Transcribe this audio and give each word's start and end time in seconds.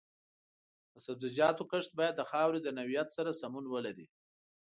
د 0.91 0.95
سبزیجاتو 1.05 1.63
کښت 1.71 1.91
باید 1.99 2.15
د 2.17 2.21
خاورې 2.31 2.59
د 2.63 2.67
نوعیت 2.77 3.07
سره 3.17 3.37
سمون 3.41 3.65
ولري. 3.73 4.07